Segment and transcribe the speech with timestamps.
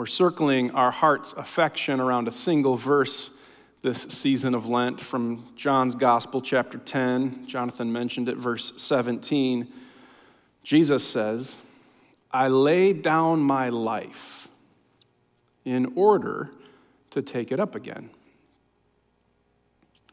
[0.00, 3.28] We're circling our heart's affection around a single verse
[3.82, 7.46] this season of Lent from John's Gospel, chapter 10.
[7.46, 9.70] Jonathan mentioned it, verse 17.
[10.64, 11.58] Jesus says,
[12.30, 14.48] I lay down my life
[15.66, 16.48] in order
[17.10, 18.08] to take it up again.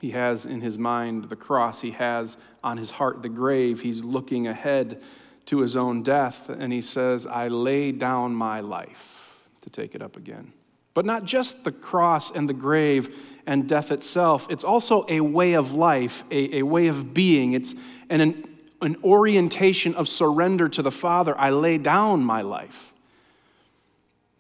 [0.02, 3.80] He has in his mind the cross, he has on his heart the grave.
[3.80, 5.02] He's looking ahead
[5.46, 9.17] to his own death, and he says, I lay down my life
[9.62, 10.54] to take it up again.
[10.94, 13.16] But not just the cross and the grave
[13.46, 17.54] and death itself, it's also a way of life, a, a way of being.
[17.54, 17.76] It's
[18.10, 18.48] an, an,
[18.82, 21.38] an orientation of surrender to the Father.
[21.38, 22.94] I lay down my life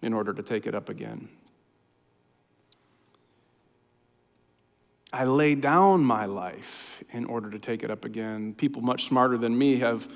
[0.01, 1.29] in order to take it up again.
[5.13, 8.53] I lay down my life in order to take it up again.
[8.53, 10.07] People much smarter than me have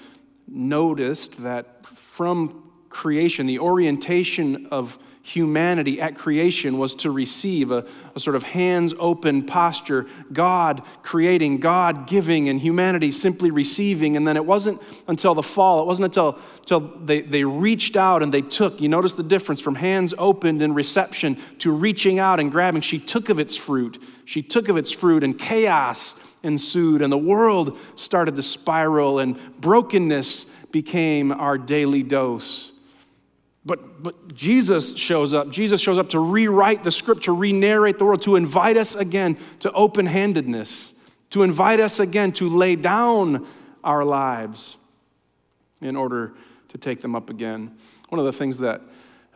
[0.47, 8.19] noticed that from creation, the orientation of humanity at creation was to receive a, a
[8.19, 14.17] sort of hands open posture, God creating, God giving, and humanity simply receiving.
[14.17, 18.23] And then it wasn't until the fall, it wasn't until, until they, they reached out
[18.23, 18.81] and they took.
[18.81, 22.81] You notice the difference from hands opened in reception to reaching out and grabbing.
[22.81, 24.01] She took of its fruit.
[24.25, 29.37] She took of its fruit, and chaos ensued, and the world started to spiral, and
[29.61, 32.70] brokenness became our daily dose.
[33.63, 35.51] But, but Jesus shows up.
[35.51, 39.37] Jesus shows up to rewrite the scripture, re narrate the world, to invite us again
[39.59, 40.93] to open handedness,
[41.29, 43.45] to invite us again to lay down
[43.83, 44.77] our lives
[45.79, 46.33] in order
[46.69, 47.75] to take them up again.
[48.09, 48.81] One of the things that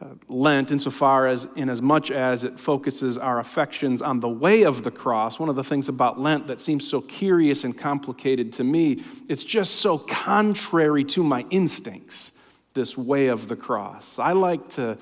[0.02, 4.64] uh, Lent, insofar as, in as much as it focuses our affections on the way
[4.64, 8.52] of the cross, one of the things about Lent that seems so curious and complicated
[8.54, 12.32] to me, it's just so contrary to my instincts
[12.76, 14.20] this way of the cross.
[14.20, 14.98] I like to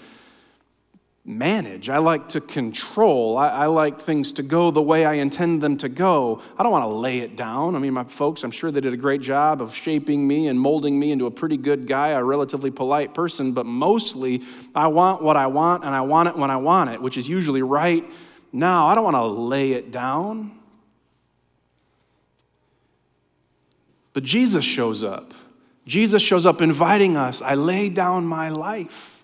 [1.25, 5.61] manage, I like to control, I, I, like things to go the way I intend
[5.61, 6.41] them to go.
[6.57, 7.75] I don't want to lay it down.
[7.75, 10.59] I mean, my folks, I'm sure they did a great job of shaping me and
[10.59, 14.43] molding me into a pretty good guy, a relatively polite person, but mostly
[14.75, 17.27] I want what I want and I want it when I want it, which is
[17.29, 18.03] usually right
[18.51, 18.87] now.
[18.87, 20.59] I don't want to lay it down.
[24.11, 25.33] But Jesus shows up.
[25.85, 27.41] Jesus shows up inviting us.
[27.41, 29.23] I lay down my life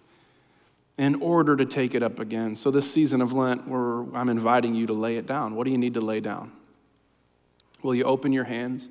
[0.98, 2.56] in order to take it up again.
[2.56, 5.56] So, this season of Lent, where I'm inviting you to lay it down.
[5.56, 6.52] What do you need to lay down?
[7.82, 8.90] Will you open your hands?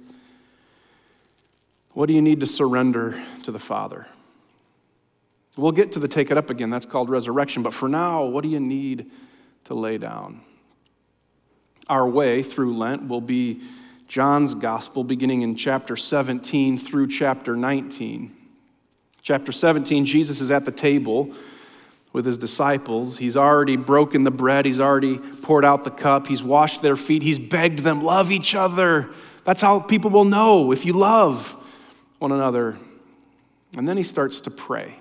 [1.92, 4.06] What do you need to surrender to the Father?
[5.56, 6.70] We'll get to the take it up again.
[6.70, 7.62] That's called resurrection.
[7.62, 9.10] But for now, what do you need
[9.64, 10.40] to lay down?
[11.88, 13.60] Our way through Lent will be
[14.08, 18.34] John's gospel, beginning in chapter 17 through chapter 19.
[19.20, 21.30] Chapter 17, Jesus is at the table
[22.14, 23.18] with his disciples.
[23.18, 27.22] He's already broken the bread, he's already poured out the cup, he's washed their feet,
[27.22, 29.10] he's begged them, love each other.
[29.44, 31.54] That's how people will know if you love
[32.18, 32.78] one another.
[33.76, 34.94] And then he starts to pray.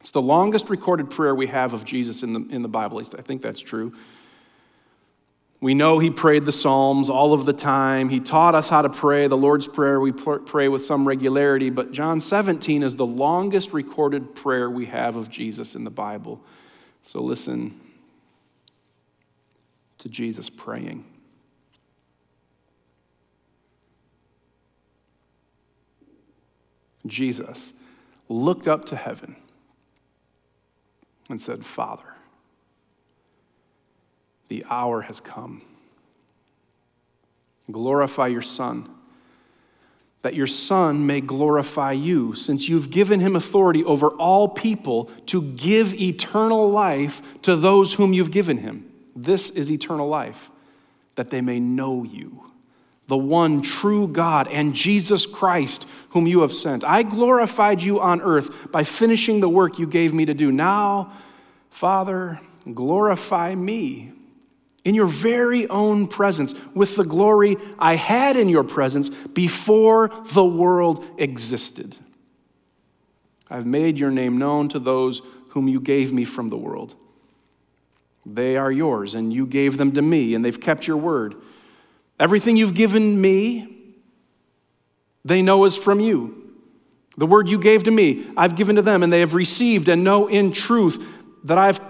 [0.00, 2.98] It's the longest recorded prayer we have of Jesus in the, in the Bible.
[2.98, 3.92] At least I think that's true.
[5.60, 8.08] We know he prayed the Psalms all of the time.
[8.08, 10.00] He taught us how to pray the Lord's Prayer.
[10.00, 15.16] We pray with some regularity, but John 17 is the longest recorded prayer we have
[15.16, 16.40] of Jesus in the Bible.
[17.02, 17.78] So listen
[19.98, 21.04] to Jesus praying.
[27.06, 27.74] Jesus
[28.30, 29.36] looked up to heaven
[31.28, 32.14] and said, Father,
[34.50, 35.62] the hour has come.
[37.70, 38.90] Glorify your Son,
[40.22, 45.40] that your Son may glorify you, since you've given him authority over all people to
[45.40, 48.90] give eternal life to those whom you've given him.
[49.14, 50.50] This is eternal life,
[51.14, 52.44] that they may know you,
[53.06, 56.82] the one true God, and Jesus Christ, whom you have sent.
[56.82, 60.50] I glorified you on earth by finishing the work you gave me to do.
[60.50, 61.12] Now,
[61.68, 62.40] Father,
[62.74, 64.14] glorify me
[64.84, 70.44] in your very own presence with the glory I had in your presence before the
[70.44, 71.96] world existed.
[73.50, 76.94] I've made your name known to those whom you gave me from the world.
[78.24, 81.34] They are yours, and you gave them to me, and they've kept your word.
[82.18, 83.94] Everything you've given me,
[85.24, 86.36] they know is from you.
[87.16, 90.04] The word you gave to me, I've given to them, and they have received and
[90.04, 91.04] know in truth
[91.44, 91.80] that I've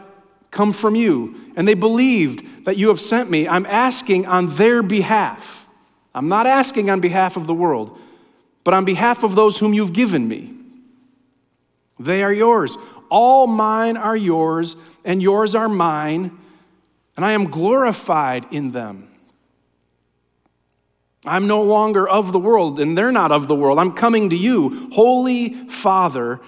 [0.51, 3.47] come from you, and they believed that you have sent me.
[3.47, 5.67] I'm asking on their behalf.
[6.15, 7.99] I'm not asking on behalf of the world,
[8.65, 10.53] but on behalf of those whom you've given me.
[11.99, 12.77] They are yours.
[13.11, 16.37] All mine are yours, and yours are mine,
[17.17, 19.09] and I am glorified in them.
[21.25, 23.79] I'm no longer of the world, and they're not of the world.
[23.79, 24.91] I'm coming to you.
[24.93, 26.41] Holy Father,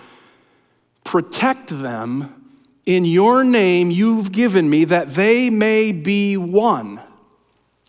[1.05, 2.42] protect them
[2.85, 7.01] in your name you've given me, that they may be one,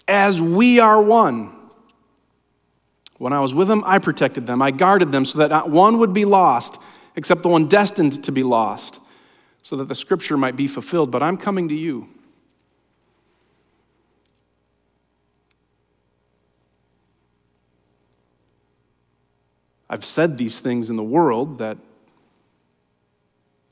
[0.07, 1.51] as we are one.
[3.17, 4.61] When I was with them, I protected them.
[4.61, 6.79] I guarded them so that not one would be lost,
[7.15, 8.99] except the one destined to be lost,
[9.61, 11.09] so that the scripture might be fulfilled.
[11.09, 12.09] But I'm coming to you.
[19.89, 21.77] I've said these things in the world that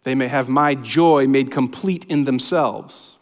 [0.04, 3.16] they may have my joy made complete in themselves.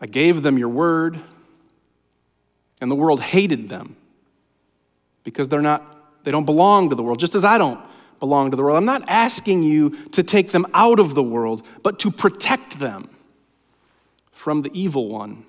[0.00, 1.20] I gave them your word,
[2.80, 3.94] and the world hated them
[5.22, 7.80] because they're not, they don't belong to the world, just as I don't
[8.18, 8.76] belong to the world.
[8.76, 13.08] I'm not asking you to take them out of the world, but to protect them
[14.32, 15.44] from the evil one.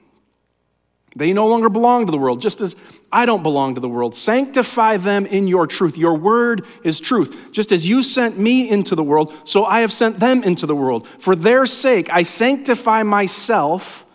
[1.15, 2.75] They no longer belong to the world, just as
[3.11, 4.15] I don't belong to the world.
[4.15, 5.97] Sanctify them in your truth.
[5.97, 7.51] Your word is truth.
[7.51, 10.75] Just as you sent me into the world, so I have sent them into the
[10.75, 11.07] world.
[11.07, 14.05] For their sake, I sanctify myself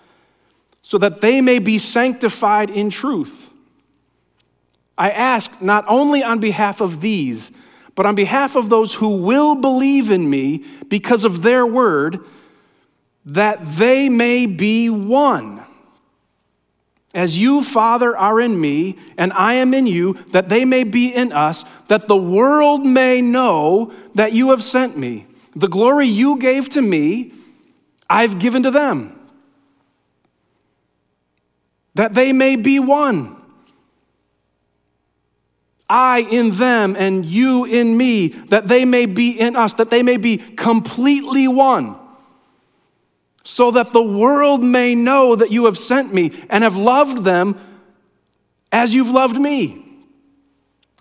[0.83, 3.51] so that they may be sanctified in truth.
[4.97, 7.53] I ask not only on behalf of these,
[7.95, 12.21] but on behalf of those who will believe in me because of their word,
[13.25, 15.65] that they may be one
[17.19, 21.13] as you, Father, are in me, and I am in you, that they may be
[21.13, 25.27] in us, that the world may know that you have sent me.
[25.57, 27.33] The glory you gave to me,
[28.09, 29.19] I've given to them,
[31.97, 33.35] that they may be one.
[35.91, 40.05] I in them and you in me, that they may be in us, that they
[40.05, 41.98] may be completely one
[43.49, 47.59] so that the world may know that you have sent me and have loved them
[48.71, 49.83] as you've loved me.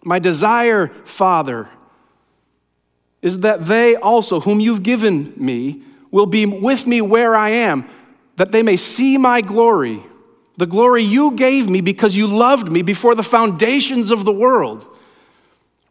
[0.05, 1.67] My desire, Father,
[3.21, 7.85] is that they also, whom you've given me, will be with me where I am,
[8.37, 10.01] that they may see my glory,
[10.55, 14.96] the glory you gave me because you loved me before the foundations of the world.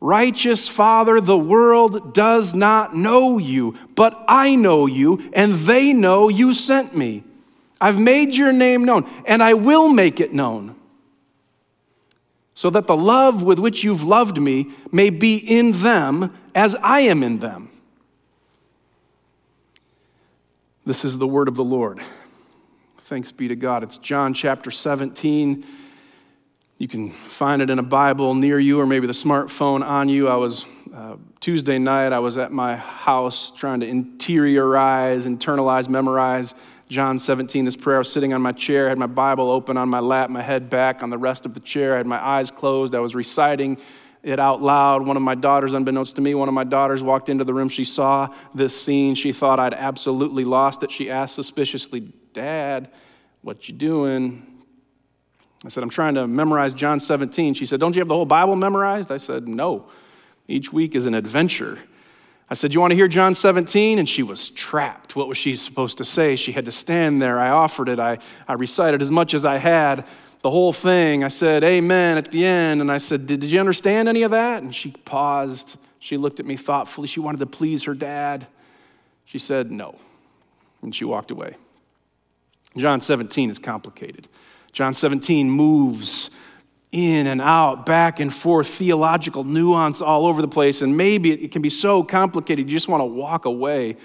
[0.07, 6.29] Righteous Father, the world does not know you, but I know you, and they know
[6.29, 7.25] you sent me.
[7.81, 10.77] I've made your name known, and I will make it known,
[12.55, 17.01] so that the love with which you've loved me may be in them as I
[17.01, 17.69] am in them.
[20.85, 22.01] This is the word of the Lord.
[23.07, 23.83] Thanks be to God.
[23.83, 25.67] It's John chapter 17
[26.79, 30.29] you can find it in a Bible near you or maybe the smartphone on you.
[30.29, 36.55] I was, uh, Tuesday night, I was at my house trying to interiorize, internalize, memorize
[36.91, 37.97] John 17, this prayer.
[37.97, 40.69] I was sitting on my chair, had my Bible open on my lap, my head
[40.69, 42.95] back on the rest of the chair, I had my eyes closed.
[42.95, 43.79] I was reciting
[44.23, 45.07] it out loud.
[45.07, 47.69] One of my daughters, unbeknownst to me, one of my daughters walked into the room.
[47.69, 49.15] She saw this scene.
[49.15, 50.91] She thought I'd absolutely lost it.
[50.91, 52.91] She asked suspiciously, Dad,
[53.41, 54.56] what you doing?
[55.65, 57.55] I said, I'm trying to memorize John 17.
[57.55, 59.11] She said, Don't you have the whole Bible memorized?
[59.11, 59.87] I said, No.
[60.49, 61.79] Each week is an adventure.
[62.49, 63.99] I said, You want to hear John 17?
[63.99, 65.17] And she was trapped.
[65.17, 66.37] What was she supposed to say?
[66.37, 67.39] She had to stand there.
[67.39, 67.99] I offered it.
[67.99, 70.07] I, I recited as much as I had,
[70.43, 71.25] the whole thing.
[71.25, 72.81] I said, Amen at the end.
[72.81, 74.63] And I said, did, did you understand any of that?
[74.63, 75.79] And she paused.
[75.99, 77.09] She looked at me thoughtfully.
[77.09, 78.47] She wanted to please her dad.
[79.25, 79.99] She said, No.
[80.83, 81.57] And she walked away.
[82.77, 84.29] John 17 is complicated.
[84.77, 86.29] John 17 moves
[86.93, 91.51] in and out, back and forth, theological nuance all over the place, and maybe it
[91.51, 93.97] can be so complicated you just want to walk away.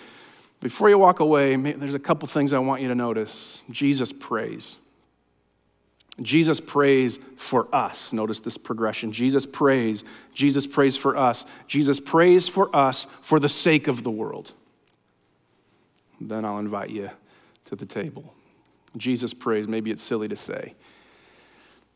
[0.61, 3.63] Before you walk away, there's a couple things I want you to notice.
[3.69, 4.77] Jesus prays.
[6.21, 8.13] Jesus prays for us.
[8.13, 9.11] Notice this progression.
[9.11, 10.05] Jesus prays.
[10.33, 11.43] Jesus prays for us.
[11.67, 14.53] Jesus prays for us for the sake of the world.
[16.21, 17.09] Then I'll invite you
[17.65, 18.33] to the table.
[18.97, 19.67] Jesus prays.
[19.67, 20.73] Maybe it's silly to say.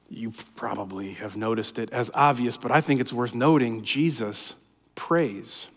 [0.10, 4.54] You probably have noticed it as obvious, but I think it's worth noting Jesus
[4.94, 5.68] prays.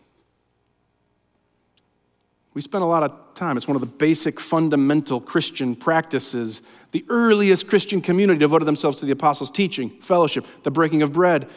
[2.55, 6.61] We spend a lot of time, it's one of the basic fundamental Christian practices.
[6.91, 11.49] The earliest Christian community devoted themselves to the apostles' teaching, fellowship, the breaking of bread,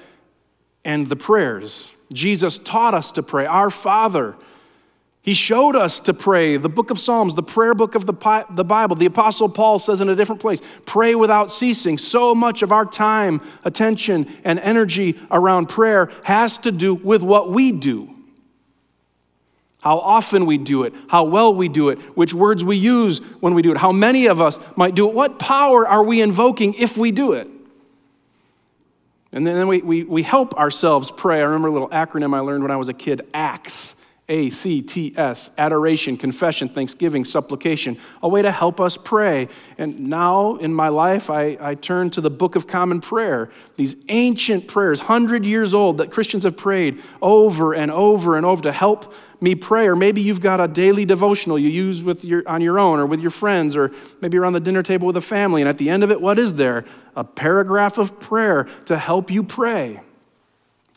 [0.86, 1.90] and the prayers.
[2.14, 4.36] Jesus taught us to pray, Our Father
[5.24, 6.58] He showed us to pray.
[6.58, 10.02] The book of Psalms, the prayer book of the, the Bible, the Apostle Paul says
[10.02, 12.00] in a different place pray without ceasing.
[12.00, 17.52] So much of our time, attention, and energy around prayer has to do with what
[17.52, 18.10] we do.
[19.82, 23.56] How often we do it, how well we do it, which words we use when
[23.56, 26.76] we do it, how many of us might do it, what power are we invoking
[26.76, 27.48] if we do it?
[29.32, 31.40] And then we, we, we help ourselves pray.
[31.40, 33.96] I remember a little acronym I learned when I was a kid ACTS.
[34.32, 39.50] A C T S, adoration, confession, thanksgiving, supplication, a way to help us pray.
[39.78, 43.98] And now in my life, I, I turn to the Book of Common Prayer, these
[44.08, 48.72] ancient prayers, 100 years old, that Christians have prayed over and over and over to
[48.72, 49.88] help me pray.
[49.88, 53.06] Or maybe you've got a daily devotional you use with your, on your own or
[53.06, 55.62] with your friends, or maybe you're on the dinner table with a family.
[55.62, 56.86] And at the end of it, what is there?
[57.18, 60.00] A paragraph of prayer to help you pray.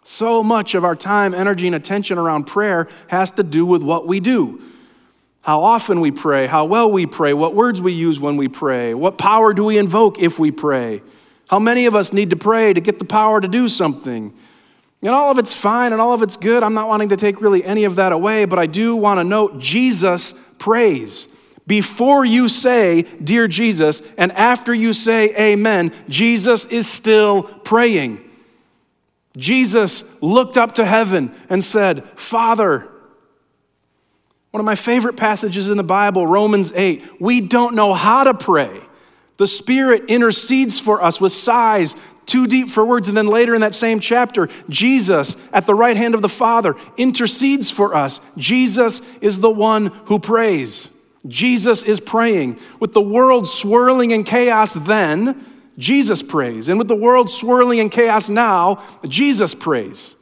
[0.05, 4.07] So much of our time, energy, and attention around prayer has to do with what
[4.07, 4.63] we do.
[5.41, 8.93] How often we pray, how well we pray, what words we use when we pray,
[8.93, 11.03] what power do we invoke if we pray,
[11.49, 14.35] how many of us need to pray to get the power to do something.
[15.01, 16.63] And all of it's fine and all of it's good.
[16.63, 19.25] I'm not wanting to take really any of that away, but I do want to
[19.25, 21.29] note Jesus prays.
[21.67, 28.24] Before you say, Dear Jesus, and after you say, Amen, Jesus is still praying.
[29.37, 32.89] Jesus looked up to heaven and said, Father,
[34.53, 38.35] one of my favorite passages in the Bible, Romans 8, we don't know how to
[38.35, 38.81] pray.
[39.37, 43.09] The Spirit intercedes for us with sighs too deep for words.
[43.09, 46.77] And then later in that same chapter, Jesus at the right hand of the Father
[46.97, 48.21] intercedes for us.
[48.37, 50.89] Jesus is the one who prays.
[51.27, 52.59] Jesus is praying.
[52.81, 55.45] With the world swirling in chaos then,
[55.79, 56.69] Jesus prays.
[56.69, 60.15] And with the world swirling in chaos now, Jesus prays.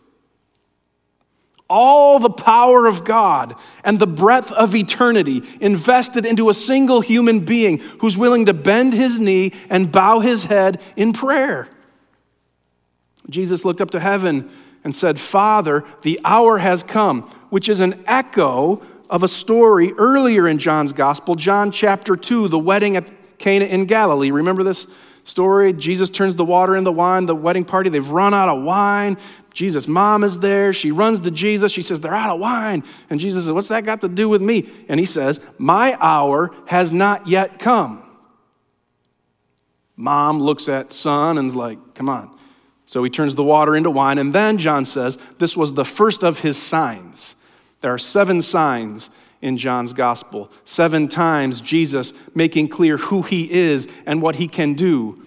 [1.69, 7.41] All the power of God and the breadth of eternity invested into a single human
[7.41, 11.69] being who's willing to bend his knee and bow his head in prayer.
[13.31, 14.51] Jesus looked up to heaven
[14.85, 20.49] and said, Father, the hour has come, which is an echo of a story earlier
[20.49, 23.11] in John's gospel, John chapter 2, the wedding at
[23.43, 24.31] Cana in Galilee.
[24.31, 24.87] Remember this?
[25.25, 25.73] story.
[25.73, 27.91] Jesus turns the water into wine, the wedding party.
[27.91, 29.17] They've run out of wine.
[29.55, 30.73] Jesus' mom is there.
[30.73, 31.71] She runs to Jesus.
[31.71, 32.85] She says, They're out of wine.
[33.11, 34.69] And Jesus says, What's that got to do with me?
[34.89, 38.03] And he says, My hour has not yet come.
[39.97, 42.37] Mom looks at son and's like, Come on.
[42.87, 44.19] So he turns the water into wine.
[44.19, 47.35] And then John says, This was the first of his signs.
[47.81, 49.11] There are seven signs
[49.43, 50.51] in John's gospel.
[50.65, 55.23] Seven times, Jesus making clear who he is and what he can do.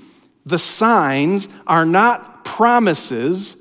[0.45, 3.57] The signs are not promises.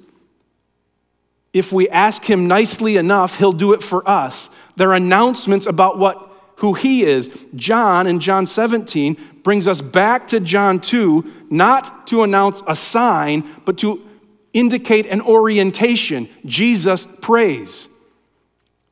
[1.53, 4.49] If we ask him nicely enough, he'll do it for us.
[4.77, 7.29] They're announcements about what who he is.
[7.57, 13.47] John in John 17 brings us back to John 2, not to announce a sign,
[13.65, 14.07] but to
[14.53, 16.29] indicate an orientation.
[16.47, 17.89] Jesus prays.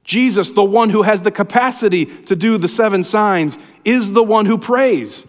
[0.04, 4.46] Jesus, the one who has the capacity to do the seven signs, is the one
[4.46, 5.26] who prays.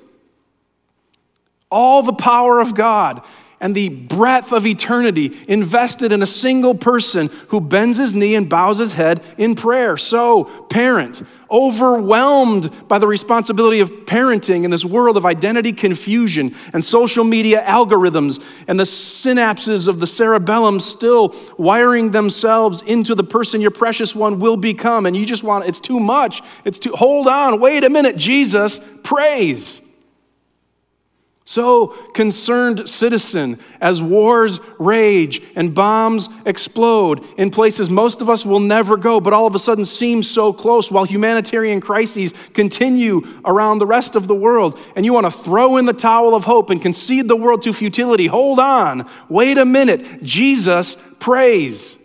[1.70, 3.24] All the power of God
[3.64, 8.50] and the breadth of eternity invested in a single person who bends his knee and
[8.50, 9.96] bows his head in prayer.
[9.96, 16.84] So, parent, overwhelmed by the responsibility of parenting in this world of identity confusion and
[16.84, 23.62] social media algorithms and the synapses of the cerebellum still wiring themselves into the person
[23.62, 26.42] your precious one will become, and you just want it's too much.
[26.66, 28.18] It's too, hold on, wait a minute.
[28.18, 29.83] Jesus prays.
[31.46, 38.62] So, concerned citizen, as wars rage and bombs explode in places most of us will
[38.62, 43.80] never go, but all of a sudden seem so close, while humanitarian crises continue around
[43.80, 46.70] the rest of the world, and you want to throw in the towel of hope
[46.70, 50.24] and concede the world to futility, hold on, wait a minute.
[50.24, 51.98] Jesus prays.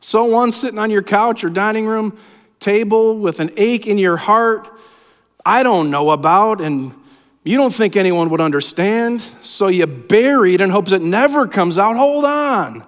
[0.00, 2.16] So, one sitting on your couch or dining room
[2.58, 4.66] table with an ache in your heart,
[5.44, 6.94] I don't know about, and
[7.42, 11.78] you don't think anyone would understand, so you bury it in hopes it never comes
[11.78, 11.96] out.
[11.96, 12.84] Hold on.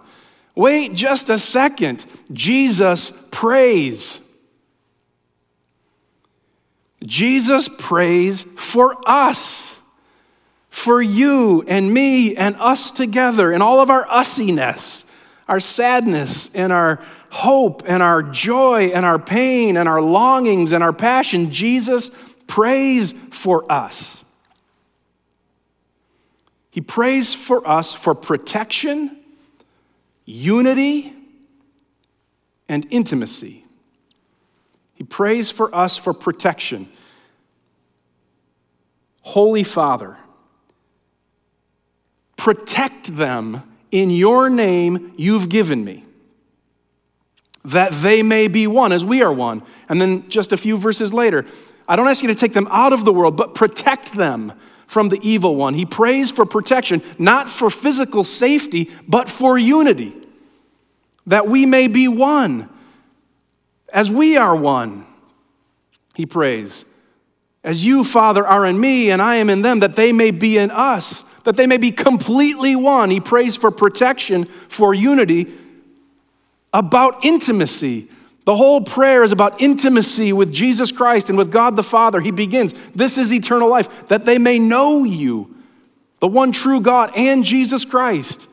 [0.54, 2.04] Wait just a second.
[2.32, 4.20] Jesus prays.
[7.02, 9.78] Jesus prays for us,
[10.68, 15.04] for you and me and us together, and all of our ussiness,
[15.48, 20.84] our sadness and our hope and our joy and our pain and our longings and
[20.84, 21.50] our passion.
[21.50, 22.10] Jesus
[22.46, 24.21] prays for us.
[26.72, 29.20] He prays for us for protection,
[30.24, 31.12] unity,
[32.66, 33.66] and intimacy.
[34.94, 36.88] He prays for us for protection.
[39.20, 40.16] Holy Father,
[42.38, 46.06] protect them in your name you've given me,
[47.66, 49.62] that they may be one as we are one.
[49.90, 51.44] And then just a few verses later,
[51.88, 54.52] I don't ask you to take them out of the world, but protect them
[54.86, 55.74] from the evil one.
[55.74, 60.14] He prays for protection, not for physical safety, but for unity,
[61.26, 62.68] that we may be one
[63.92, 65.06] as we are one.
[66.14, 66.84] He prays,
[67.64, 70.58] as you, Father, are in me and I am in them, that they may be
[70.58, 73.10] in us, that they may be completely one.
[73.10, 75.52] He prays for protection, for unity,
[76.72, 78.08] about intimacy
[78.44, 82.20] the whole prayer is about intimacy with Jesus Christ and with God the Father.
[82.20, 85.54] He begins, This is eternal life, that they may know you,
[86.18, 88.48] the one true God, and Jesus Christ.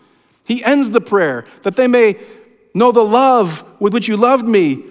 [0.46, 2.18] He ends the prayer, that they may
[2.74, 4.84] know the love with which you loved me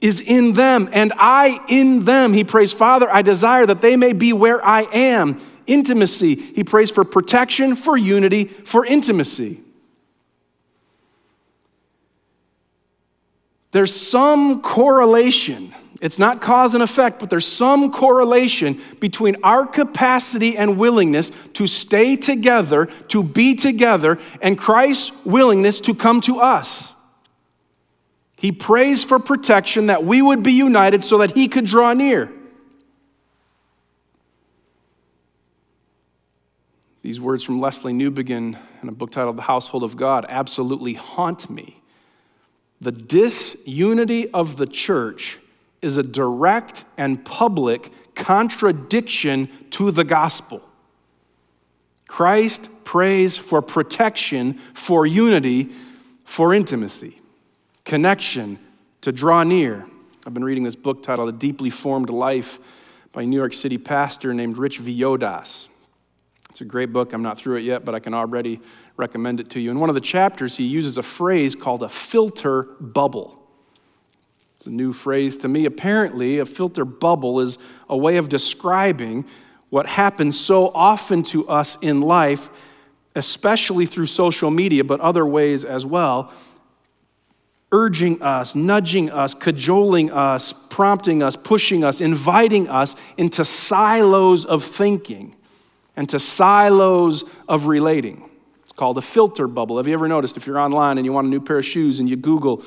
[0.00, 2.32] is in them, and I in them.
[2.32, 5.40] He prays, Father, I desire that they may be where I am.
[5.68, 6.34] Intimacy.
[6.34, 9.61] He prays for protection, for unity, for intimacy.
[13.72, 15.74] There's some correlation.
[16.00, 21.66] It's not cause and effect, but there's some correlation between our capacity and willingness to
[21.66, 26.92] stay together, to be together, and Christ's willingness to come to us.
[28.36, 32.30] He prays for protection that we would be united so that he could draw near.
[37.02, 41.48] These words from Lesslie Newbigin in a book titled The Household of God absolutely haunt
[41.48, 41.81] me.
[42.82, 45.38] The disunity of the church
[45.82, 50.60] is a direct and public contradiction to the gospel.
[52.08, 55.70] Christ prays for protection, for unity,
[56.24, 57.20] for intimacy,
[57.84, 58.58] connection,
[59.02, 59.86] to draw near.
[60.26, 62.58] I've been reading this book titled A Deeply Formed Life
[63.12, 65.68] by a New York City pastor named Rich Villodas.
[66.50, 67.12] It's a great book.
[67.12, 68.60] I'm not through it yet, but I can already
[68.96, 69.70] recommend it to you.
[69.70, 73.38] In one of the chapters, he uses a phrase called a filter bubble.
[74.56, 75.64] It's a new phrase to me.
[75.64, 79.24] Apparently, a filter bubble is a way of describing
[79.70, 82.50] what happens so often to us in life,
[83.16, 86.32] especially through social media, but other ways as well,
[87.72, 94.62] urging us, nudging us, cajoling us, prompting us, pushing us, inviting us into silos of
[94.62, 95.34] thinking
[95.96, 98.28] and to silos of relating.
[98.72, 99.76] It's called a filter bubble.
[99.76, 102.00] Have you ever noticed if you're online and you want a new pair of shoes
[102.00, 102.64] and you Google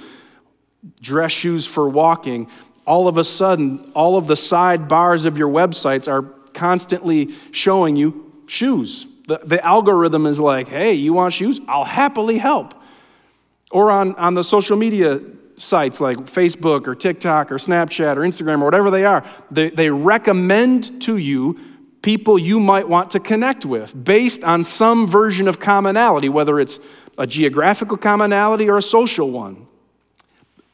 [1.02, 2.48] dress shoes for walking,
[2.86, 6.22] all of a sudden, all of the sidebars of your websites are
[6.54, 9.08] constantly showing you shoes.
[9.28, 11.60] The, the algorithm is like, hey, you want shoes?
[11.68, 12.76] I'll happily help.
[13.72, 15.20] Or on, on the social media
[15.58, 19.90] sites like Facebook or TikTok or Snapchat or Instagram or whatever they are, they, they
[19.90, 21.58] recommend to you
[22.06, 26.80] people you might want to connect with based on some version of commonality, whether it's
[27.18, 29.66] a geographical commonality or a social one.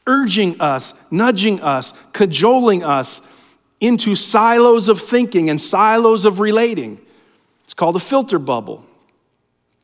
[0.06, 3.22] Urging us, nudging us, cajoling us
[3.80, 7.00] into silos of thinking and silos of relating.
[7.64, 8.84] It's called a filter bubble.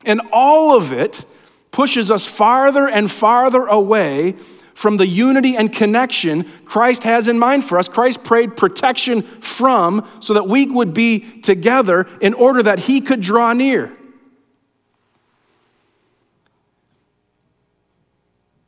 [0.05, 1.25] And all of it
[1.71, 4.35] pushes us farther and farther away
[4.79, 7.89] from the unity and connection Christ has in mind for us.
[7.89, 13.19] Christ prayed protection from so that we would be together in order that he could
[13.19, 13.91] draw near.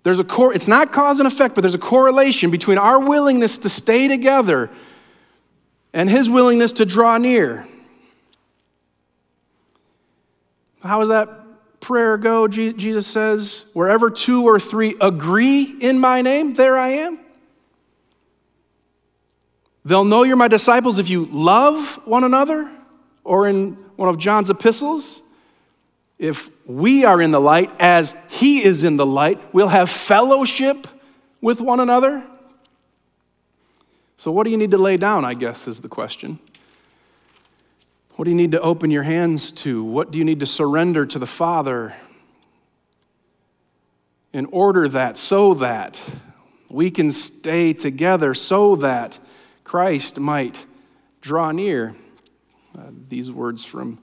[0.03, 3.59] There's a cor- it's not cause and effect, but there's a correlation between our willingness
[3.59, 4.69] to stay together
[5.93, 7.65] and his willingness to draw near.
[10.83, 11.40] How is that
[11.81, 17.19] prayer go, Jesus says, wherever two or three agree in my name, there I am.
[19.83, 22.71] They'll know you're my disciples if you love one another,
[23.23, 25.21] or in one of John's epistles,
[26.19, 30.87] if we are in the light as he is in the light, we'll have fellowship
[31.41, 32.25] with one another.
[34.17, 36.39] So, what do you need to lay down, I guess, is the question.
[38.21, 39.83] What do you need to open your hands to?
[39.83, 41.95] What do you need to surrender to the Father
[44.31, 45.99] in order that, so that
[46.69, 49.17] we can stay together, so that
[49.63, 50.63] Christ might
[51.21, 51.95] draw near?
[52.77, 53.97] Uh, these words from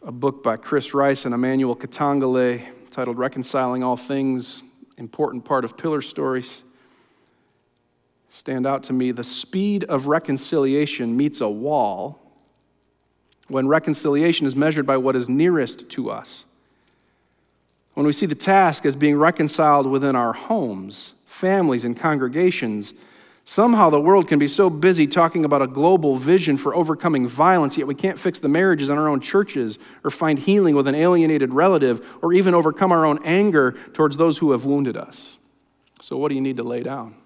[0.00, 4.62] a book by Chris Rice and Emmanuel Katongole titled Reconciling All Things,
[4.96, 6.62] important part of Pillar Stories
[8.30, 9.12] stand out to me.
[9.12, 12.18] The speed of reconciliation meets a wall
[13.50, 16.44] when reconciliation is measured by what is nearest to us.
[17.94, 22.94] When we see the task as being reconciled within our homes, families, and congregations,
[23.50, 27.76] Somehow the world can be so busy talking about a global vision for overcoming violence,
[27.76, 30.94] yet we can't fix the marriages in our own churches, or find healing with an
[30.94, 35.36] alienated relative, or even overcome our own anger towards those who have wounded us.
[36.00, 37.16] So, what do you need to lay down?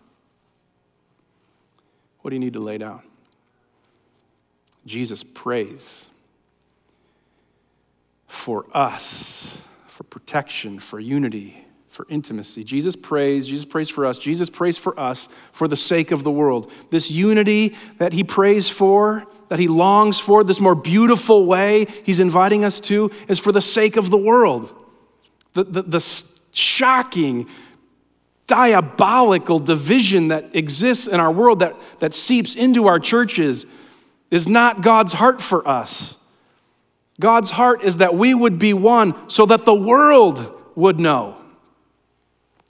[2.22, 3.02] What do you need to lay down?
[4.86, 6.06] Jesus prays
[8.34, 12.64] for us, for protection, for unity, for intimacy.
[12.64, 16.30] Jesus prays, Jesus prays for us, Jesus prays for us for the sake of the
[16.30, 16.70] world.
[16.90, 22.20] This unity that he prays for, that he longs for, this more beautiful way he's
[22.20, 24.74] inviting us to, is for the sake of the world.
[25.52, 27.48] The, the, the shocking,
[28.48, 33.66] diabolical division that exists in our world, that, that seeps into our churches,
[34.32, 36.16] is not God's heart for us.
[37.20, 41.36] God's heart is that we would be one so that the world would know.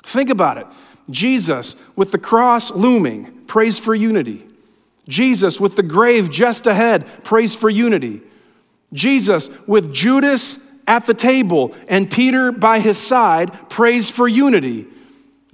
[0.03, 0.67] Think about it.
[1.11, 4.47] Jesus, with the cross looming, prays for unity.
[5.09, 8.23] Jesus, with the grave just ahead, prays for unity.
[8.93, 14.87] Jesus, with Judas at the table and Peter by his side, prays for unity.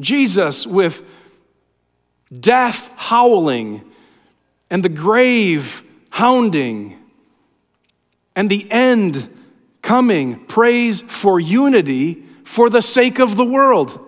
[0.00, 1.05] Jesus, with
[2.38, 3.85] death howling
[4.68, 6.99] and the grave hounding
[8.34, 9.28] and the end
[9.82, 13.98] coming, prays for unity for the sake of the world.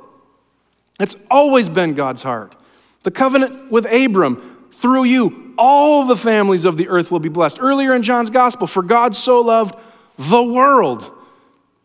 [1.01, 2.55] It's always been God's heart.
[3.03, 7.59] The covenant with Abram, through you, all the families of the earth will be blessed.
[7.61, 9.75] Earlier in John's gospel, for God so loved
[10.19, 11.11] the world.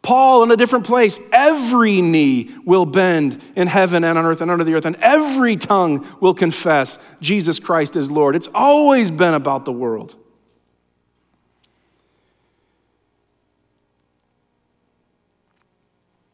[0.02, 4.50] Paul in a different place, every knee will bend in heaven and on earth and
[4.50, 8.36] under the earth, and every tongue will confess Jesus Christ is Lord.
[8.36, 10.16] It's always been about the world.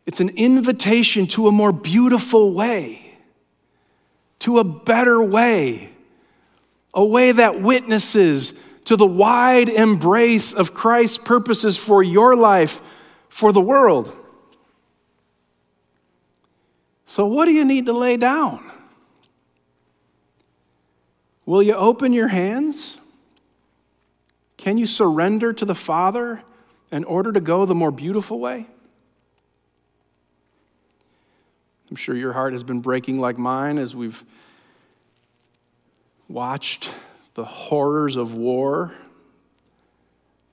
[0.05, 3.15] It's an invitation to a more beautiful way,
[4.39, 5.89] to a better way,
[6.93, 8.53] a way that witnesses
[8.85, 12.81] to the wide embrace of Christ's purposes for your life,
[13.29, 14.13] for the world.
[17.05, 18.71] So, what do you need to lay down?
[21.45, 22.97] Will you open your hands?
[24.57, 26.41] Can you surrender to the Father
[26.91, 28.67] in order to go the more beautiful way?
[31.93, 34.25] I'm sure your heart has been breaking like mine as we've
[36.27, 36.91] watched
[37.36, 38.95] the horrors of war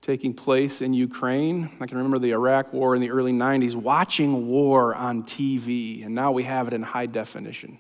[0.03, 1.71] taking place in Ukraine.
[1.81, 6.15] I can remember the Iraq war in the early 90s, watching war on TV, and
[6.15, 7.79] now we have it in high definition.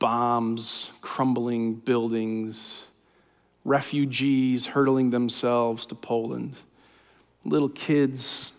[0.00, 2.88] Bombs, crumbling buildings,
[3.64, 6.56] refugees hurtling themselves to Poland,
[7.44, 8.52] little kids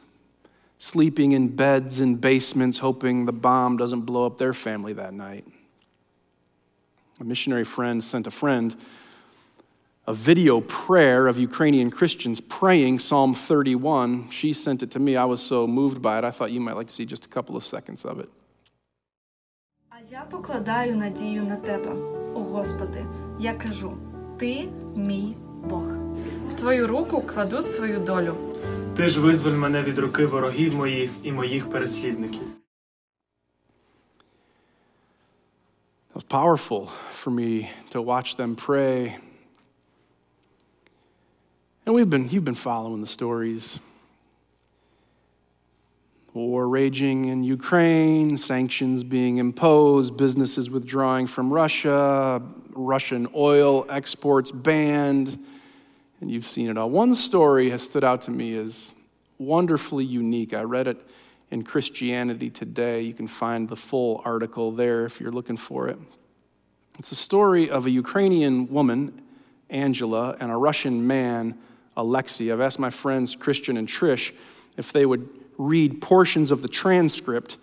[0.83, 5.45] sleeping in beds in basements, hoping the bomb doesn't blow up their family that night.
[7.21, 8.77] A missionary friend sent a friend
[10.09, 14.31] a video prayer of Ukrainian Christians praying Psalm 31.
[14.31, 15.17] She sent it to me.
[15.17, 16.25] I was so moved by it.
[16.25, 18.31] I thought you might like to see just a couple of seconds of it.
[19.91, 21.91] А я покладаю надію на тебе,
[22.35, 23.07] о Господи.
[23.39, 23.93] Я кажу:
[24.39, 25.85] Ти мій Бог.
[26.51, 28.35] В твою руку кладу свою долю.
[28.97, 32.43] Ти ж визволь мене від руки ворогів моїх і моїх переслідників.
[36.11, 36.89] It was powerful
[37.23, 39.17] for me to watch them pray.
[41.85, 43.79] And we've been, you've been following the stories.
[46.35, 52.43] War raging in Ukraine, sanctions being imposed, businesses withdrawing from Russia,
[52.75, 55.39] Russian oil exports banned,
[56.24, 56.90] and you've seen it all.
[56.90, 58.94] One story has stood out to me as
[59.40, 60.54] wonderfully unique.
[60.54, 60.98] I read it
[61.52, 63.02] in Christianity Today.
[63.02, 66.00] You can find the full article there if you're looking for it.
[66.98, 69.22] It's the story of a Ukrainian woman,
[69.70, 71.60] Angela, and a Russian man,
[71.98, 72.54] Alexei.
[72.54, 74.32] I've asked my friends Christian and Trish
[74.78, 77.58] if they would read portions of the transcript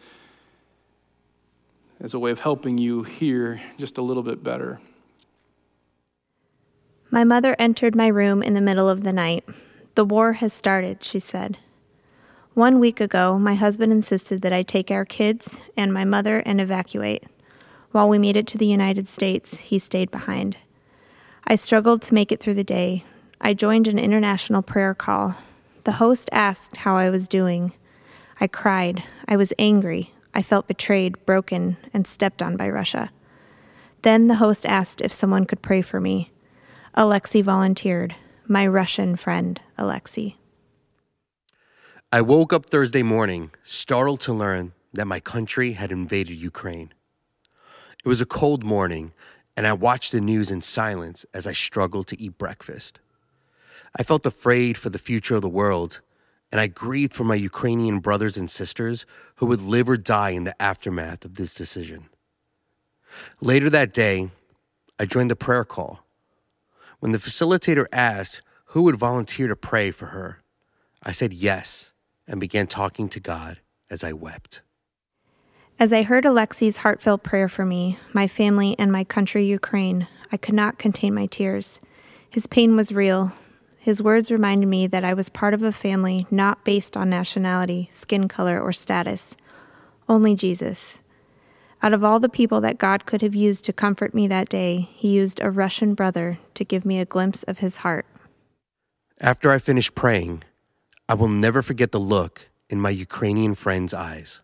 [1.99, 4.81] as a way of helping you hear just a little bit better.
[7.12, 9.44] My mother entered my room in the middle of the night.
[9.96, 11.59] The war has started, she said.
[12.55, 16.61] One week ago, my husband insisted that I take our kids and my mother and
[16.61, 17.25] evacuate.
[17.90, 20.57] While we made it to the United States, he stayed behind.
[21.44, 23.05] I struggled to make it through the day.
[23.40, 25.35] I joined an international prayer call.
[25.83, 27.73] The host asked how I was doing.
[28.40, 29.03] I cried.
[29.27, 30.14] I was angry.
[30.33, 33.11] I felt betrayed, broken, and stepped on by Russia.
[34.03, 36.31] Then the host asked if someone could pray for me.
[36.94, 38.16] Alexei volunteered,
[38.48, 40.35] my Russian friend, Alexei.
[42.12, 46.92] I woke up Thursday morning, startled to learn that my country had invaded Ukraine.
[48.05, 49.12] It was a cold morning,
[49.57, 52.98] and I watched the news in silence as I struggled to eat breakfast.
[53.96, 56.00] I felt afraid for the future of the world,
[56.50, 60.42] and I grieved for my Ukrainian brothers and sisters who would live or die in
[60.42, 62.09] the aftermath of this decision.
[63.40, 64.31] Later that day,
[64.98, 66.00] I joined the prayer call.
[67.00, 70.42] When the facilitator asked who would volunteer to pray for her,
[71.02, 71.92] I said yes
[72.28, 74.60] and began talking to God as I wept.
[75.78, 80.36] As I heard Alexei's heartfelt prayer for me, my family, and my country, Ukraine, I
[80.36, 81.80] could not contain my tears.
[82.28, 83.32] His pain was real.
[83.78, 87.88] His words reminded me that I was part of a family not based on nationality,
[87.92, 89.34] skin color, or status,
[90.06, 91.00] only Jesus.
[91.83, 94.90] Out of all the people that God could have used to comfort me that day,
[94.95, 98.05] He used a Russian brother to give me a glimpse of His heart.
[99.19, 100.45] After I finished praying,
[101.09, 104.40] I will never forget the look in my Ukrainian friend's eyes.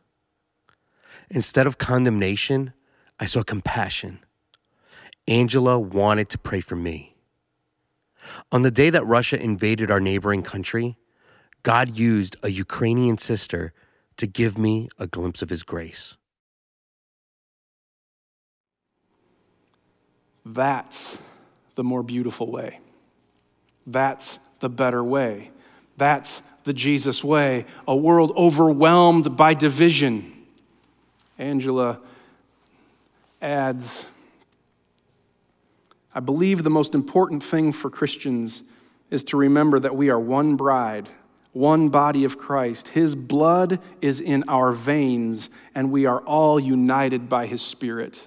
[1.30, 2.72] Instead of condemnation,
[3.20, 4.20] I saw compassion.
[5.28, 7.16] Angela wanted to pray for me.
[8.50, 10.96] On the day that Russia invaded our neighboring country,
[11.62, 13.74] God used a Ukrainian sister
[14.16, 16.16] to give me a glimpse of his grace.
[20.46, 21.18] That's
[21.74, 22.78] the more beautiful way.
[23.84, 25.50] That's the better way.
[25.96, 27.64] That's the Jesus way.
[27.88, 30.32] A world overwhelmed by division.
[31.36, 31.98] Angela
[33.42, 34.06] adds
[36.14, 38.62] I believe the most important thing for Christians
[39.10, 41.10] is to remember that we are one bride,
[41.52, 42.88] one body of Christ.
[42.88, 48.18] His blood is in our veins, and we are all united by His Spirit.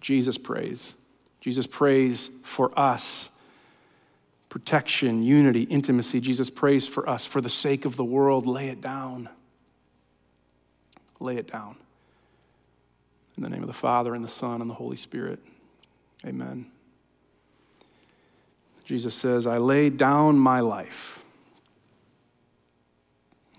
[0.00, 0.94] Jesus prays.
[1.40, 3.30] Jesus prays for us
[4.48, 6.20] protection, unity, intimacy.
[6.20, 8.46] Jesus prays for us for the sake of the world.
[8.46, 9.28] Lay it down.
[11.20, 11.76] Lay it down.
[13.36, 15.38] In the name of the Father, and the Son, and the Holy Spirit.
[16.26, 16.66] Amen.
[18.84, 21.22] Jesus says, I lay down my life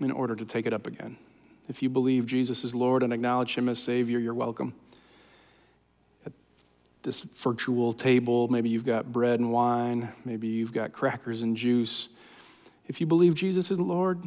[0.00, 1.16] in order to take it up again.
[1.68, 4.74] If you believe Jesus is Lord and acknowledge Him as Savior, you're welcome.
[7.02, 12.08] This virtual table, maybe you've got bread and wine, maybe you've got crackers and juice.
[12.86, 14.22] If you believe Jesus is Lord,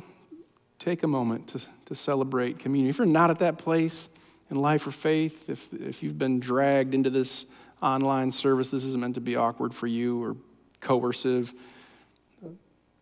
[0.77, 2.89] take a moment to, to celebrate communion.
[2.89, 4.09] If you're not at that place,
[4.49, 7.45] in life or faith, if, if you've been dragged into this
[7.81, 10.35] online service, this isn't meant to be awkward for you or
[10.81, 11.53] coercive.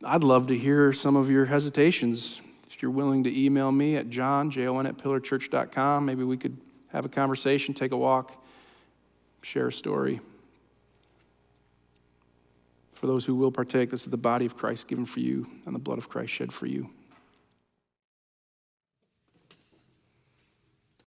[0.03, 2.41] I'd love to hear some of your hesitations.
[2.69, 6.57] If you're willing to email me at jon, J-O-N, at pillarchurch.com, maybe we could
[6.91, 8.42] have a conversation, take a walk,
[9.43, 10.21] share a story.
[12.93, 15.75] For those who will partake, this is the body of Christ given for you and
[15.75, 16.89] the blood of Christ shed for you.